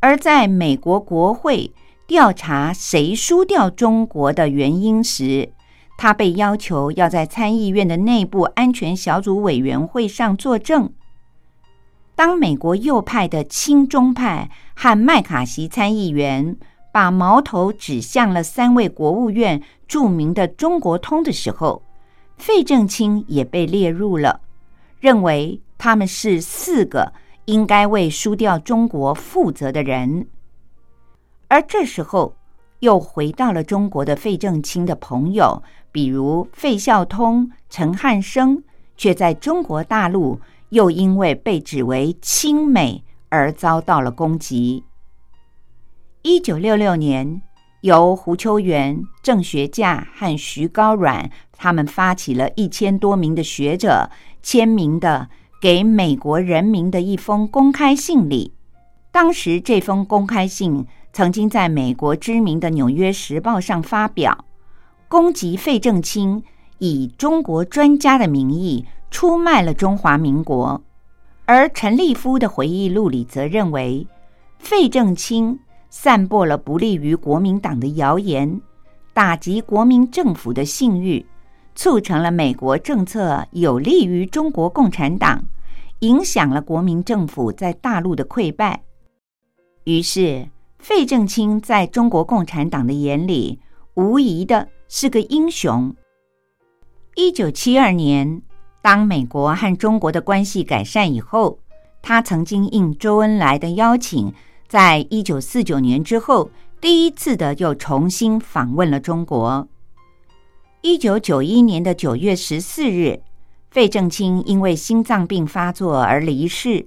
[0.00, 1.72] 而在美国国会
[2.06, 5.52] 调查谁输掉中国的原因时，
[5.98, 10.90] 他被要求要在参议院的内部安全小组委员会上作证。
[12.14, 16.56] 当美国右派的亲中派和麦卡锡参议员
[16.92, 21.82] 把矛头指向了三位国务院著名的中国通的时候，
[22.36, 24.40] 费正清也被列入了，
[25.00, 27.12] 认为他们是四个
[27.46, 30.28] 应该为输掉中国负责的人。
[31.48, 32.36] 而这时候，
[32.80, 35.62] 又回到了中国的费正清的朋友，
[35.92, 38.62] 比如费孝通、陈汉生，
[38.96, 44.84] 却在中国大陆又因为被指为亲美而遭到了攻击。
[46.22, 47.42] 一九六六年。
[47.82, 54.10] 由胡秋原、郑学稼和徐高阮他们发起了一千多名的学者
[54.42, 55.28] 签名的
[55.60, 58.52] 给美国人民的一封公开信里。
[59.12, 64.44] 当时这封公开信曾经在美国知名的《纽约时报》上发表，
[65.08, 66.42] 攻击费正清
[66.78, 70.80] 以中国专家的名义出卖了中华民国。
[71.46, 74.06] 而陈立夫的回忆录里则认为，
[74.58, 75.58] 费正清。
[75.90, 78.60] 散播了不利于国民党的谣言，
[79.14, 81.24] 打击国民政府的信誉，
[81.74, 85.42] 促成了美国政策有利于中国共产党，
[86.00, 88.82] 影响了国民政府在大陆的溃败。
[89.84, 90.46] 于是，
[90.78, 93.58] 费正清在中国共产党的眼里，
[93.94, 95.94] 无疑的是个英雄。
[97.14, 98.40] 一九七二年，
[98.80, 101.58] 当美国和中国的关系改善以后，
[102.00, 104.32] 他曾经应周恩来的邀请。
[104.66, 109.68] 在一九四九年之后，第一次的又重新访问了中国。
[110.80, 113.22] 一九九一年的九月十四日，
[113.70, 116.86] 费正清因为心脏病发作而离世。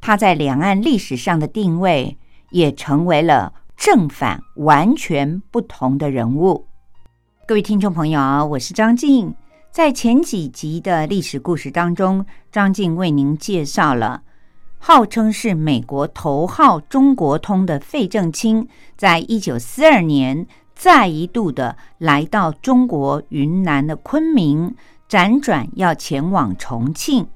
[0.00, 2.16] 他在两岸历史上的定位
[2.50, 6.66] 也成为了正反完全不同的人物。
[7.50, 9.34] 各位听众朋友，我是张静。
[9.72, 14.22] 在前几集的历史故事当中，张静为您介绍了。
[14.78, 20.46] 号称是美国头号中国通的费正清，在一九四二年
[20.76, 24.76] 再一度的来到中国云南的昆明，
[25.08, 27.26] 辗转要前往重庆。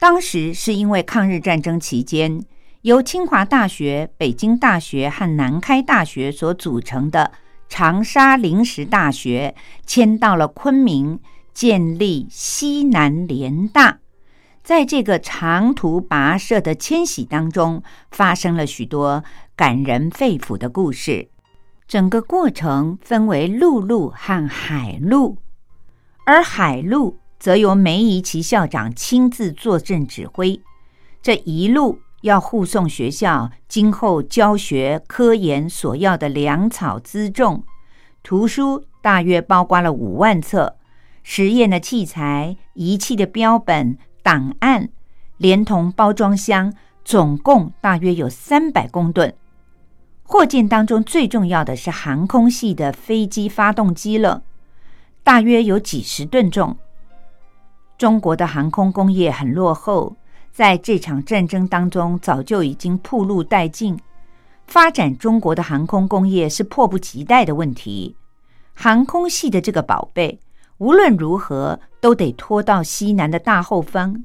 [0.00, 2.42] 当时是因为抗日战争期间，
[2.82, 7.30] 由清华大学、北京大学和南开大学所组成的
[7.68, 9.54] 长沙临时大学，
[9.86, 11.20] 迁到了昆明，
[11.52, 13.98] 建立西南联大。
[14.62, 19.24] 在这个长途跋涉的迁徙当中，发生了许多
[19.56, 21.28] 感人肺腑的故事。
[21.86, 25.38] 整个过程分为陆路和海路，
[26.26, 30.60] 而海路则由梅贻琦校长亲自坐镇指挥。
[31.22, 37.64] 这一路要护送学校今后教学科研所要的粮草辎重、
[38.22, 40.76] 图书，大约包括了五万册；
[41.22, 43.98] 实验的器材、仪器的标本。
[44.20, 44.90] 档案
[45.38, 49.32] 连同包装箱，总共大约有三百公吨。
[50.22, 54.42] 货件当中最重要的是航空系的飞机发动机了，
[55.22, 56.76] 大约有几十吨重。
[57.96, 60.16] 中国的航空工业很落后，
[60.52, 63.98] 在这场战争当中早就已经铺路殆尽。
[64.66, 68.16] 发展中国的航空工业是迫不及待的问题。
[68.74, 70.38] 航空系的这个宝贝。
[70.78, 74.24] 无论如何，都得拖到西南的大后方。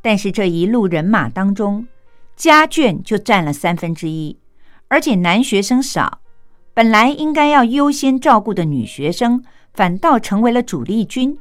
[0.00, 1.86] 但是这一路人马当中，
[2.36, 4.38] 家眷就占了三分之一，
[4.88, 6.20] 而且男学生少。
[6.72, 9.44] 本来应该要优先照顾的女学生，
[9.74, 11.38] 反倒成为了主力军。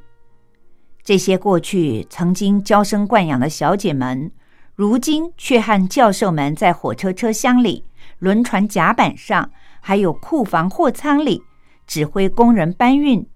[1.03, 4.31] 这些过去曾经娇生惯养的小姐们，
[4.73, 7.83] 如今却和教授们在火车车厢里、
[8.19, 9.51] 轮船甲板上，
[9.81, 11.43] 还有库房货仓里，
[11.85, 13.27] 指挥工人搬运。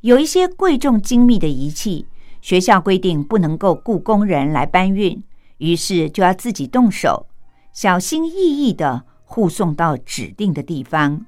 [0.00, 2.06] 有一些贵重精密的仪器，
[2.40, 5.22] 学校规定不能够雇工人来搬运，
[5.58, 7.26] 于是就要自己动手，
[7.74, 11.26] 小心翼翼的护送到指定的地方。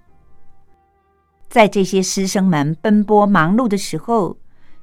[1.50, 4.38] 在这些师生们奔波忙碌的时候，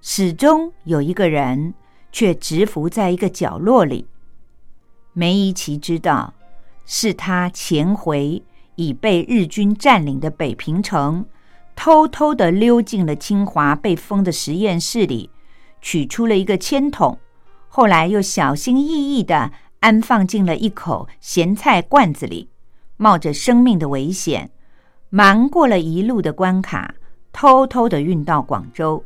[0.08, 1.74] 始终有一个人
[2.12, 4.06] 却蛰伏在一个角落里。
[5.14, 6.36] 梅贻琦知道，
[6.86, 8.44] 是他前回
[8.76, 11.26] 已被日军占领的北平城。
[11.76, 15.32] 偷偷的溜进了清华被封的实验室里，
[15.82, 17.18] 取出了一个铅筒，
[17.68, 22.52] 后来又小心翼翼的安放进了一口咸菜罐子里，
[22.98, 24.52] 冒着生命的危险，
[25.10, 26.94] 瞒过了一路的关卡，
[27.34, 29.04] 偷偷的运到广州。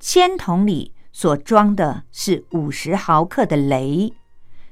[0.00, 4.10] 铅筒里所装的是五十毫克的镭。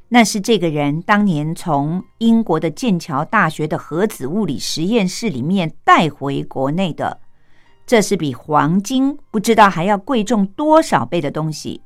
[0.09, 7.21] 那是这个人当年从英国的剑桥大学的核子物理实验室里面带回国内的，
[7.87, 11.83] 这是比黄金不知道还要贵重多少倍的东西。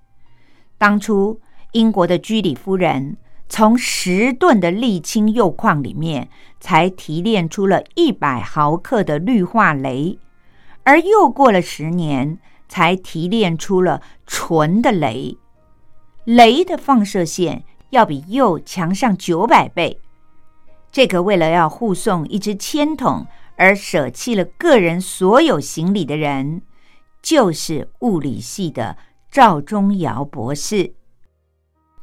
[0.78, 1.40] 当初
[1.72, 3.16] 英国的居里夫人
[3.48, 6.28] 从十吨的沥青铀矿里面
[6.60, 10.18] 才提炼出了一百毫克的氯化镭，
[10.84, 12.38] 而又过了十年
[12.72, 15.36] 才提炼出了纯的镭。
[16.24, 17.64] 镭的放射线。
[17.92, 20.00] 要比铀强上九百倍。
[20.90, 26.62] 这个为了要护送一只铅筒而舍弃了个人所有行李的人，
[27.20, 28.96] 就是物理系的
[29.30, 30.94] 赵忠尧博士。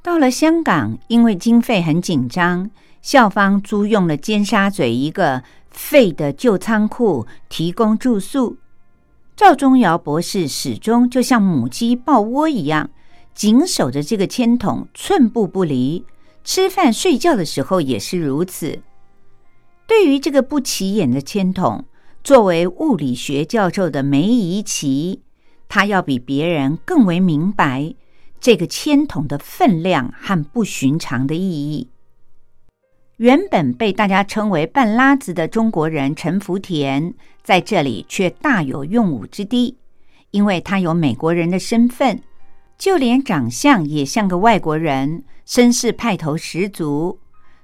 [0.03, 2.69] 到了香港，因为经费很紧张，
[3.01, 5.41] 校方租用了尖沙咀一个
[5.71, 8.57] 废的旧仓库提供住宿。
[9.39, 12.89] 赵忠尧博士始终就像母鸡抱窝一样。
[13.33, 16.03] 紧守着这个铅筒，寸步不离。
[16.43, 18.81] 吃饭、睡觉的时候也是如此。
[19.87, 21.85] 对于这个不起眼的铅筒，
[22.21, 25.21] 作为物理学教授的梅贻琦，
[25.69, 27.95] 他要比别人更为明白
[28.41, 31.87] 这个铅筒的分量和不寻常的意义。
[33.19, 37.13] 原本被大家称为半拉子的中国人陈福田，
[37.43, 39.75] 在这里却大有用武之地，
[40.31, 42.21] 因为他有美国人的身份。
[42.77, 47.19] 就连长相也像个外国人，绅士派头十足。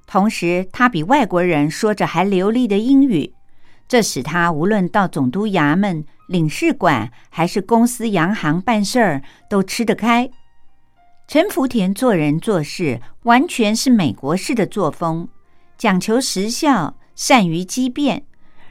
[0.05, 3.31] 同时，他比外国人说着还流利的英语，
[3.87, 10.29] 这使他无论到总督衙门、领事馆，还是公司、洋行办事儿，都吃得开。
[11.29, 15.29] 陈福田做人做事完全是美国式的作风，
[15.77, 18.25] 讲求实效，善于机变，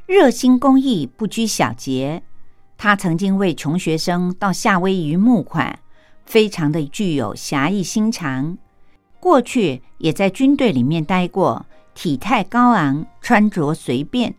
[0.07, 2.22] 热心公益，不拘小节。
[2.76, 5.78] 他曾经为穷学生到夏威夷募款。
[6.24, 8.57] 非常的具有侠义心肠，
[9.20, 14.34] 过去也在军队里面待过，体态高昂，穿着随便，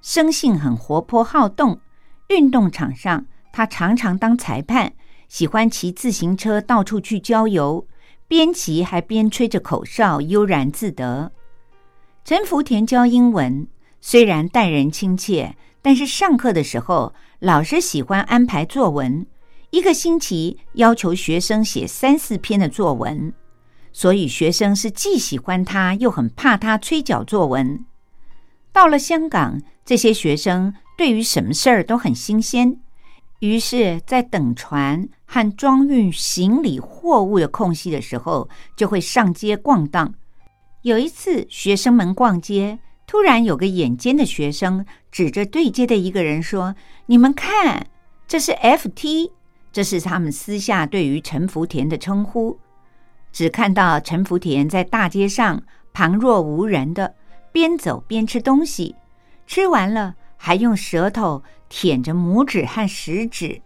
[0.00, 1.80] 生性很活泼好动。
[2.28, 4.92] 运动场上，他常常当裁判，
[5.28, 7.84] 喜欢骑自行车到处去郊游，
[8.28, 11.32] 边骑还边吹着口哨，悠然自得。
[12.28, 13.68] 陈福田教英文，
[14.00, 19.24] 虽然待人亲切，但是上课的时候老是喜欢安排作文。
[19.70, 23.32] 一个星期要求学生写三四篇的作文，
[23.92, 27.84] 所以学生是既喜欢他又很怕他催缴作文。
[28.72, 32.80] 到了香港，这些学生对于什么事儿都很新鲜，
[33.38, 40.12] 于是，在等船和装运行李货物的空隙的时候，就会上街逛荡。
[40.86, 42.78] 有一次，学生们逛街，
[43.08, 46.76] 突然有个眼尖的学生指着对街的一个人说
[47.06, 47.88] ：“你们看，
[48.28, 49.32] 这是 F.T.，
[49.72, 52.60] 这是他们私下对于陈福田的称呼。”
[53.34, 55.60] 只看到陈福田在大街上
[55.92, 57.16] 旁若无人的
[57.50, 58.94] 边走边吃东西，
[59.44, 63.60] 吃完了还用舌头舔着拇指和食指，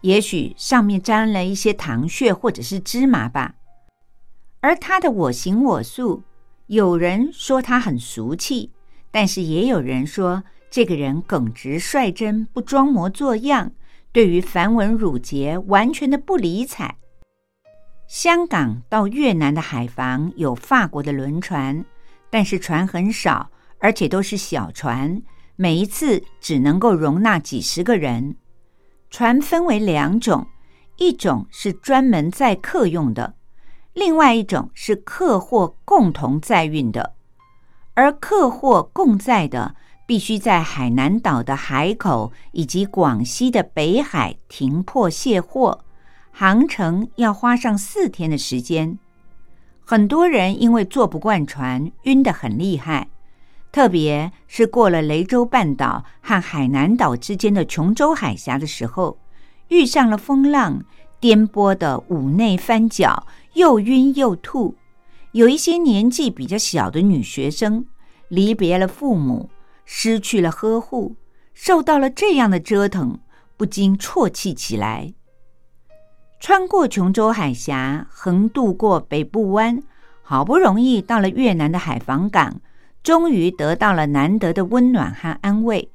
[0.00, 3.56] 也许上面沾了一些糖屑或者是芝麻吧。
[4.60, 6.22] 而他的我行我素，
[6.66, 8.72] 有人说他很俗气，
[9.10, 13.72] 但是也有人说这个人耿直率真，不装模作样，
[14.12, 16.96] 对于繁文缛节完全的不理睬。
[18.08, 21.84] 香港到越南的海防有法国的轮船，
[22.30, 25.20] 但是船很少，而且都是小船，
[25.56, 28.36] 每一次只能够容纳几十个人。
[29.10, 30.46] 船分为两种，
[30.96, 33.34] 一种是专门载客用的，
[33.94, 37.14] 另外一种是客货共同载运的。
[37.94, 39.76] 而客货共载的，
[40.06, 45.84] 必须在海南岛的海口以及广西的北海停泊卸货。
[46.32, 48.98] 航程要花上四天的时间，
[49.84, 53.08] 很多人因为坐不惯船，晕得很厉害。
[53.70, 59.18] 特别是过了雷州半岛和海南岛之间的琼州海峡的时候，
[59.68, 60.82] 遇上了风浪，
[61.20, 64.76] 颠簸的五内翻脚，又晕又吐。
[65.32, 67.84] 有一些年纪比较小的女学生，
[68.28, 69.50] 离别了父母，
[69.84, 71.16] 失去了呵护，
[71.54, 73.18] 受到了这样的折腾，
[73.56, 75.12] 不禁啜泣起来。
[76.38, 79.82] 穿过琼州海峡，横渡过北部湾，
[80.22, 82.60] 好不容易到了越南的海防港，
[83.02, 85.90] 终于得到了难得的温暖和安慰。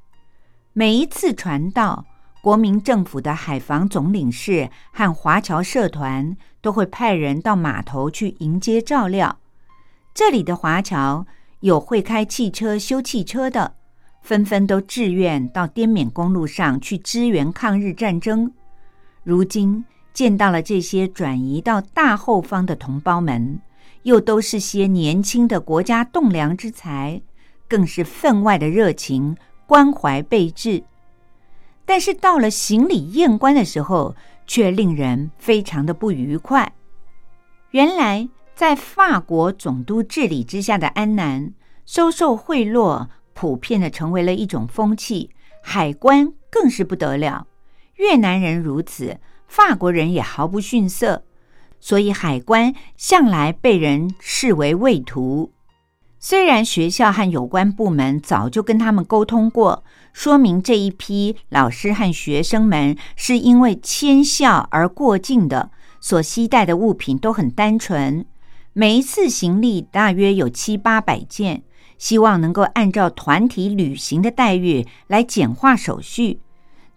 [0.74, 2.06] 每一次船到，
[2.42, 9.40] 国民政府的海防总领事和华侨社团都会派人到码头去迎接照料。
[10.14, 11.26] 这里的华侨
[11.60, 13.76] 有会开汽车、修汽车的，
[14.22, 18.52] 纷纷都志愿到滇缅公路上去支援抗日战争。
[19.24, 19.86] 如今。
[20.12, 23.62] 见到了这些转移到大后方的同胞们，
[24.04, 27.22] 又都是些年轻的国家栋梁之才，
[27.70, 30.84] 更是分外的热情关怀备至。
[31.90, 34.16] 但是到了行李验关的时候，
[34.46, 36.72] 却令人非常的不愉快。
[37.72, 41.52] 原来在法国总督治理之下的安南，
[41.88, 45.32] 收受贿赂普遍的成为了一种风气，
[45.64, 47.48] 海关更是不得了。
[47.96, 49.18] 越南人如此。
[49.48, 51.24] 法国人也毫不逊色，
[51.80, 55.52] 所以海关向来被人视为畏途。
[56.20, 59.84] 虽然学校和有关部门早就跟他们沟通过，
[60.20, 68.26] 说明这一批老师和学生们是因为迁校而过境的，所携带的物品都很单纯，
[68.74, 71.64] 每一次行李大约有七八百件，
[71.98, 76.42] 希望能够按照团体旅行的待遇来简化手续。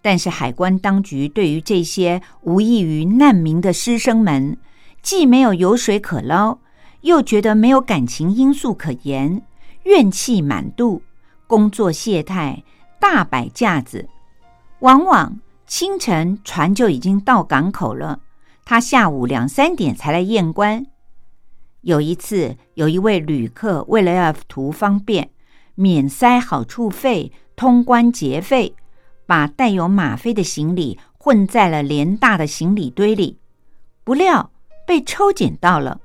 [0.01, 4.57] 但是海关当局对于这些无异于难民的师生们，
[5.01, 6.59] 既没有油水可捞，
[7.03, 9.43] 又觉得没有感情因素可言，
[9.85, 11.03] 怨气满肚，
[11.47, 12.65] 工作懈怠，
[13.03, 14.09] 大摆架子。
[14.79, 18.21] 往往清晨船就已经到港口了，
[18.65, 20.87] 他下午两三点才来验关。
[21.81, 25.31] 有一次，有一位旅客为了要图方便，
[25.75, 28.77] 免塞好处费，通关节费。
[29.27, 33.39] 把带有吗啡的行李混在了联大的行李堆里，
[34.05, 34.51] 不料
[34.87, 36.01] 被抽检到了，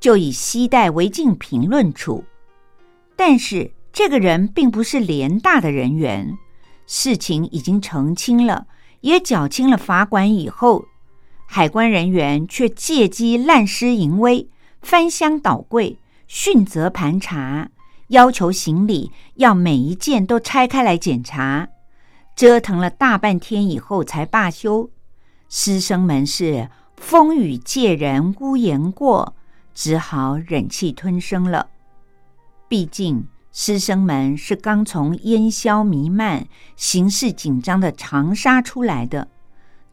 [0.00, 2.24] 就以携带违禁品论处。
[3.14, 6.36] 但是这个人并不是联大的人员，
[6.86, 8.66] 事情已经澄清了，
[9.00, 10.84] 也缴清了罚款以后，
[11.46, 14.50] 海关人员却借机滥施淫威，
[14.82, 17.70] 翻箱倒柜，迅责盘查，
[18.08, 21.66] 要求行李要每一件都拆开来检查。
[22.36, 24.90] 折腾了大半天以后才罢休，
[25.48, 26.68] 师生们是
[26.98, 29.34] 风雨借人屋檐过，
[29.72, 31.68] 只好忍气吞声了。
[32.68, 33.26] 毕竟
[33.58, 36.46] 师生们是刚从烟消弥漫、
[36.76, 39.28] 形势紧张的长沙出来的，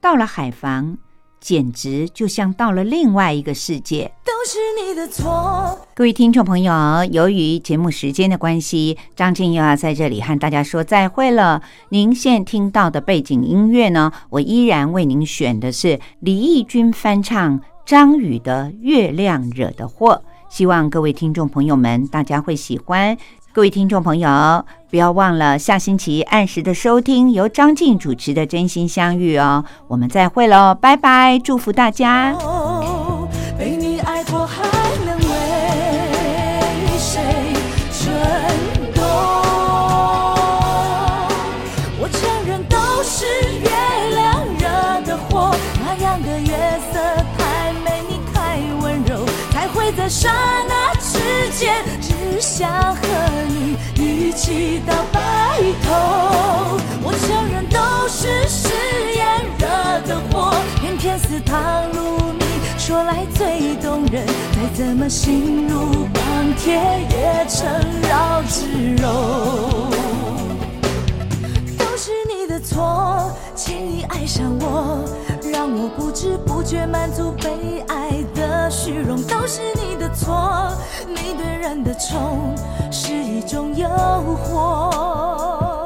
[0.02, 0.98] 到了海防。
[1.40, 4.12] 简直就像到了另外一个世界。
[4.26, 5.88] 都是你的错。
[5.94, 6.74] 各位听众朋友，
[7.10, 11.62] 由于节目时间的关系，张静又要在这里和大家说再会了。
[11.88, 20.22] 您现在听到的背景音乐呢，我依然为您选的是李翊君翻唱张宇的《月亮惹的祸》，
[20.54, 23.18] 希望各位听众朋友们大家会喜欢。
[23.54, 29.64] 各位听众朋友，不要忘了下星期按时的收听由张静主持的《真心相遇》哦。
[29.88, 31.38] 我们再会喽，拜拜！
[31.38, 32.36] 祝福大家。
[54.34, 55.20] 起到白
[55.84, 56.80] 头。
[57.04, 58.70] 我承认都是誓
[59.16, 59.22] 言
[59.60, 59.68] 惹
[60.08, 62.44] 的祸，偏偏似糖如蜜。
[62.78, 66.74] 说来最动人，再怎么心如钢铁
[67.10, 67.64] 也成
[68.10, 69.08] 绕指柔。
[71.78, 75.06] 都是你的错，轻易爱上我，
[75.50, 79.22] 让我不知不觉满足被爱的虚荣。
[79.24, 80.72] 都是你的错，
[81.08, 82.56] 你对人的宠
[82.92, 85.84] 是一种诱惑。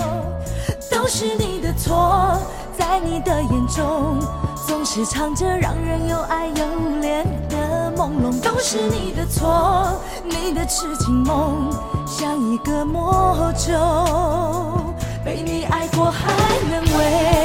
[0.90, 2.38] 都是你的错，
[2.78, 4.20] 在你的眼中。
[4.66, 6.66] 总是藏着让人又爱又
[7.02, 9.94] 怜的朦胧，都是你的错，
[10.26, 11.72] 你的痴情梦
[12.06, 13.72] 像一个魔咒，
[15.24, 16.34] 被你爱过还
[16.70, 17.38] 能为。